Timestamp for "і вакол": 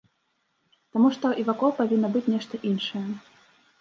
1.41-1.75